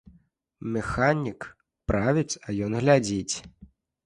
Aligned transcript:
Механік 0.77 1.45
правіць, 1.93 2.39
а 2.47 2.57
ён 2.69 2.79
глядзіць. 2.81 3.35